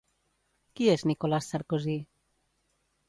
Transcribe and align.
Qui 0.79 0.83
és 0.93 1.03
Nicolás 1.11 1.49
Sarkozy? 1.53 1.99